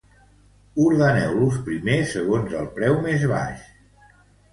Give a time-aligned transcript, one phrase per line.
[0.85, 3.69] Ordeneu-los primer segons el preu més baix.